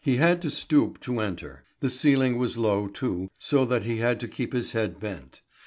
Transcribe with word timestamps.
He 0.03 0.15
had 0.15 0.41
to 0.41 0.49
stoop 0.49 0.99
to 1.01 1.19
enter. 1.19 1.63
The 1.79 1.91
ceiling 1.91 2.39
was 2.39 2.57
low, 2.57 2.87
too, 2.87 3.29
so 3.37 3.65
that 3.65 3.83
he 3.83 3.97
had 3.97 4.19
to 4.21 4.27
keep 4.27 4.51
his 4.51 4.71
head 4.71 4.99
bent. 4.99 5.41